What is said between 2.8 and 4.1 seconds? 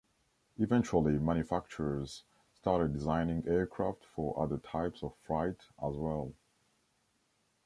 designing aircraft